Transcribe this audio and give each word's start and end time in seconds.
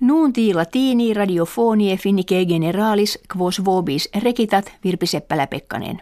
Nuunti 0.00 0.54
latini 0.54 1.14
radiofonie 1.14 1.96
finnike 1.96 2.44
generalis 2.44 3.18
quos 3.36 3.64
vobis 3.64 4.08
rekitat 4.22 4.72
Virpi 4.84 5.06
Seppälä-Pekkanen. 5.06 6.00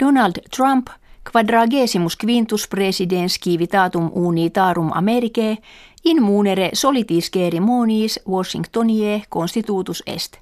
Donald 0.00 0.32
Trump 0.56 0.86
quadragesimus 1.32 2.16
quintus 2.16 2.68
presidens 2.68 3.38
civitatum 3.40 4.10
unitarum 4.14 4.90
Americae 4.94 5.56
in 6.04 6.22
munere 6.22 6.70
solitis 6.72 7.30
ceremoniis 7.30 8.20
Washingtonie 8.28 9.22
constitutus 9.30 10.02
est. 10.06 10.36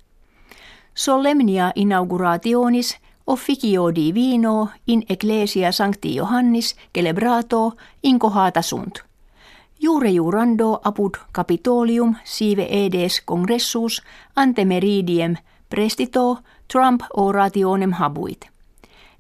Solemnia 0.94 1.72
inaugurationis 1.74 2.98
officio 3.26 3.94
divino 3.94 4.68
in 4.86 5.02
ecclesia 5.08 5.72
sancti 5.72 6.14
Johannis 6.14 6.76
celebrato 6.94 7.72
in 8.02 8.18
cohata 8.18 8.62
sunt– 8.62 9.04
Jure 9.82 10.10
jurando 10.12 10.80
apud 10.84 11.16
capitolium 11.32 12.16
sive 12.24 12.66
edes 12.70 13.22
congressus 13.24 14.02
ante 14.36 14.64
meridiem 14.64 15.36
prestito 15.68 16.38
Trump 16.72 17.02
orationem 17.16 17.92
habuit. 17.92 18.50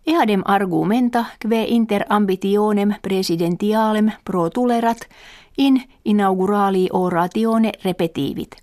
Eadem 0.06 0.42
argumenta 0.44 1.24
kve 1.38 1.64
inter 1.68 2.04
ambitionem 2.08 2.94
presidentialem 3.02 4.12
pro 4.24 4.50
tulerat 4.50 5.00
in 5.58 5.82
inaugurali 6.04 6.88
oratione 6.92 7.72
repetivit. 7.84 8.56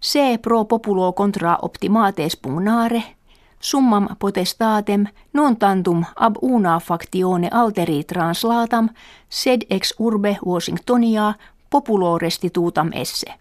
Se 0.00 0.38
pro 0.42 0.64
populo 0.64 1.12
contra 1.12 1.58
optimates 1.62 2.36
pugnare– 2.36 3.02
summam 3.60 4.08
potestatem 4.18 5.06
non 5.32 5.56
tantum 5.56 6.04
ab 6.16 6.36
una 6.42 6.80
factione 6.80 7.48
alteri 7.50 8.04
translatam, 8.04 8.88
sed 9.28 9.62
ex 9.70 9.94
urbe 9.98 10.38
Washingtonia 10.46 11.34
populo 11.70 12.18
restitutam 12.18 12.90
esse. 12.92 13.34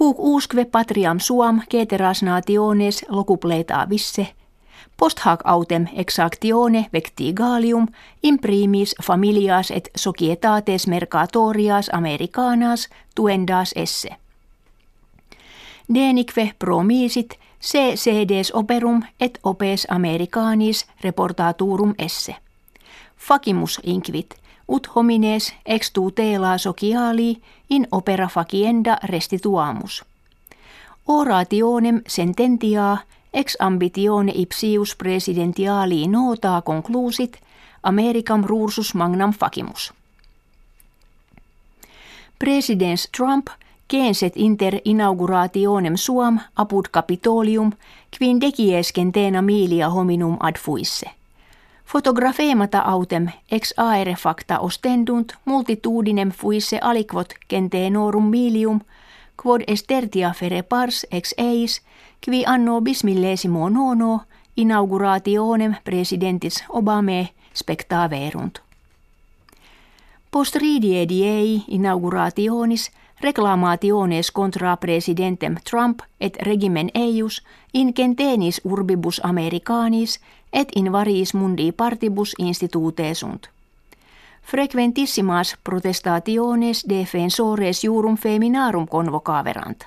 Huc 0.00 0.16
usque 0.18 0.64
patriam 0.64 1.20
suam 1.20 1.62
ceteras 1.70 2.22
nationes 2.22 3.04
locupleta 3.08 3.86
visse, 3.88 4.26
post 4.96 5.20
hac 5.24 5.40
autem 5.44 5.86
exactione 5.92 6.86
vectigalium 6.92 7.86
imprimis 8.22 8.94
familias 9.02 9.70
et 9.70 9.90
societates 9.96 10.86
mercatorias 10.86 11.90
americanas 11.92 12.88
tuendas 13.14 13.72
esse. 13.76 14.08
Denique 15.94 16.54
promisit 16.58 17.38
sedes 17.94 18.54
operum 18.54 19.02
et 19.20 19.38
opes 19.42 19.86
americanis 19.90 20.86
reportaturum 21.04 21.94
esse. 21.98 22.36
Facimus 23.16 23.80
inquit, 23.82 24.34
ut 24.68 24.88
homines 24.96 25.54
ex 25.66 25.90
tutela 25.92 26.58
sociali 26.58 27.42
in 27.70 27.86
opera 27.92 28.28
facienda 28.28 28.96
restituamus. 29.04 30.04
Orationem 31.08 32.02
sententia 32.08 32.96
ex 33.34 33.56
ambitione 33.58 34.32
ipsius 34.34 34.96
presidentiali 34.96 36.08
nota 36.08 36.62
conclusit 36.62 37.40
Americam 37.82 38.44
rursus 38.44 38.94
magnam 38.94 39.32
facimus. 39.32 39.92
Presidents 42.38 43.08
Trump– 43.16 43.46
Genset 43.90 44.32
inter 44.36 44.78
inaugurationem 44.84 45.96
suam 45.96 46.40
apud 46.56 46.84
capitolium, 46.90 47.72
quin 48.18 48.40
deciescentena 48.40 49.42
milia 49.42 49.88
hominum 49.88 50.36
ad 50.40 50.58
fuisse. 50.58 51.10
Fotografemata 51.84 52.78
autem 52.78 53.28
ex 53.50 53.74
aere 53.76 54.14
facta 54.14 54.58
ostendunt 54.58 55.32
multitudinem 55.44 56.30
fuisse 56.30 56.78
aliquot 56.82 57.34
centenorum 57.50 58.24
milium, 58.24 58.80
quod 59.42 59.62
estertia 59.66 60.32
fere 60.32 60.62
pars 60.62 61.06
ex 61.10 61.34
eis, 61.38 61.82
qui 62.24 62.44
anno 62.46 62.80
bismillesimo 62.80 63.68
nono 63.68 64.20
inaugurationem 64.56 65.74
presidentis 65.84 66.64
Obame 66.68 67.28
spectaverunt. 67.54 68.58
Post 70.34 70.56
ridie 70.56 71.08
diei 71.08 71.62
inaugurationis– 71.68 72.90
reclamationes 73.20 74.30
contra 74.32 74.76
presidentem 74.76 75.54
Trump 75.70 76.00
et 76.20 76.36
regimen 76.42 76.90
eius 76.94 77.42
in 77.74 77.94
centenis 77.94 78.60
urbibus 78.64 79.20
americanis 79.24 80.20
et 80.52 80.68
in 80.76 80.92
variis 80.92 81.34
mundi 81.34 81.72
partibus 81.72 82.34
institute 82.38 83.14
sunt. 83.14 83.48
Frequentissimas 84.42 85.56
protestationes 85.64 86.84
defensores 86.88 87.84
jurum 87.84 88.16
feminarum 88.16 88.88
convocaverant. 88.88 89.84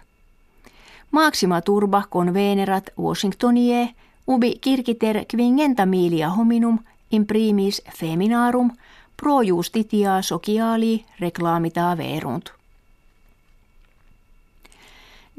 Maxima 1.12 1.62
turba 1.62 2.04
convenerat 2.10 2.90
Washingtonie 2.98 3.96
ubi 4.28 4.58
kirkiter 4.62 5.26
quingenta 5.36 5.86
milia 5.86 6.30
hominum 6.30 6.80
in 7.12 7.26
primis 7.26 7.82
feminarum 8.00 8.72
pro 9.18 9.42
justitia 9.42 10.22
sociali 10.22 11.06
reclamita 11.20 11.98
verunt. 11.98 12.50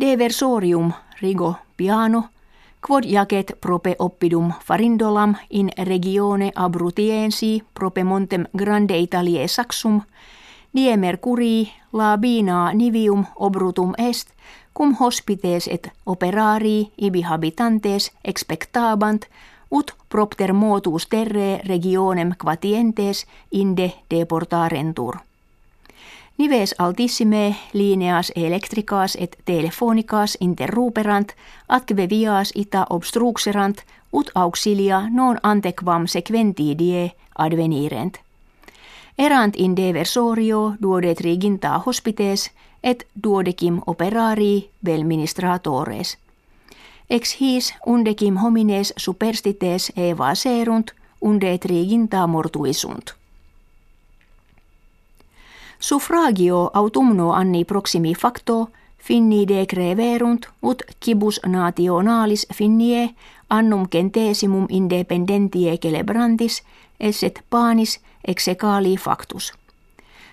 Deversorium 0.00 0.92
rigo 1.22 1.54
piano, 1.76 2.24
quod 2.86 3.04
jacet 3.04 3.52
prope 3.60 3.96
oppidum 3.98 4.52
farindolam 4.64 5.34
in 5.50 5.70
regione 5.84 6.52
abrutiensi 6.54 7.62
prope 7.74 8.04
montem 8.04 8.44
grande 8.56 8.98
Italie 8.98 9.48
saxum, 9.48 10.02
die 10.74 10.96
mercurii 10.96 11.72
labina 11.92 12.72
nivium 12.72 13.24
obrutum 13.36 13.92
est, 13.98 14.28
cum 14.74 14.94
hospites 15.00 15.68
et 15.68 15.90
operari 16.06 16.92
ibi 16.96 17.22
habitantes 17.22 18.12
expectabant, 18.24 19.26
ut 19.70 19.94
propter 20.08 20.52
motus 20.52 21.06
terre 21.06 21.60
regionem 21.64 22.32
quatientes 22.44 23.26
inde 23.52 23.92
deportarentur. 24.10 25.16
Nives 26.38 26.74
altissime 26.78 27.56
lineas 27.72 28.32
electricas 28.36 29.16
et 29.20 29.36
telefonicas 29.44 30.38
interruperant, 30.40 31.28
atque 31.68 32.08
vias 32.08 32.52
ita 32.54 32.86
obstruxerant, 32.90 33.82
ut 34.12 34.30
auxilia 34.34 35.08
non 35.10 35.38
antequam 35.42 36.06
sequentidie 36.06 37.12
advenirent. 37.38 38.18
Erant 39.18 39.56
in 39.56 39.74
deversorio 39.76 40.74
duode 40.82 41.14
triginta 41.14 41.82
hospites 41.86 42.50
et 42.82 43.06
duodecim 43.22 43.80
operari 43.86 44.70
vel 44.84 45.04
ministratores. 45.04 46.18
Ex 47.10 47.40
his 47.40 47.74
undecim 47.86 48.36
homines 48.36 48.92
superstites 48.96 49.92
eva 49.96 50.34
serunt, 50.34 50.92
unde 51.20 51.58
triginta 51.58 52.26
mortuisunt. 52.26 53.14
Suffragio 55.78 56.70
autumno 56.74 57.32
anni 57.32 57.64
proximi 57.64 58.14
facto 58.14 58.68
finni 58.98 59.46
decreverunt 59.48 60.48
ut 60.62 60.82
cibus 61.04 61.40
nationalis 61.46 62.46
finnie 62.54 63.14
annum 63.50 63.88
centesimum 63.88 64.66
independentie 64.68 65.78
celebrantis 65.78 66.62
esset 67.00 67.42
panis 67.50 68.00
execali 68.28 68.96
factus. 68.96 69.52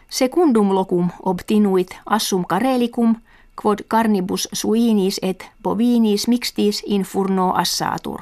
Secundum 0.10 0.74
locum 0.74 1.10
obtinuit 1.24 1.98
assum 2.06 2.46
carelicum 2.46 3.16
quod 3.62 3.80
carnibus 3.88 4.48
suinis 4.54 5.20
et 5.22 5.52
bovinis 5.64 6.28
mixtis 6.28 6.84
in 6.86 7.02
furno 7.02 7.54
assatur. 7.54 8.22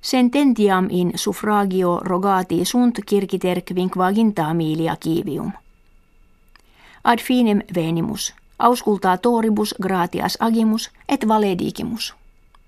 Sententiam 0.00 0.88
in 0.90 1.12
suffragio 1.14 2.00
rogati 2.02 2.64
sunt 2.64 2.98
circiter 3.08 3.62
quinquaginta 3.62 4.54
kivium 5.00 5.52
ad 7.04 7.18
finem 7.18 7.62
venimus, 7.74 8.34
auscultaa 8.58 9.18
toribus 9.18 9.74
gratias 9.82 10.38
agimus 10.40 10.90
et 11.08 11.28
valedigimus. 11.28 12.14